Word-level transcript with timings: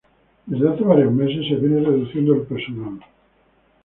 Desde 0.47 0.67
hace 0.67 0.83
varios 0.83 1.13
meses 1.13 1.47
se 1.47 1.57
viene 1.57 1.79
reduciendo 1.85 2.33
el 2.33 2.41
personal". 2.47 3.01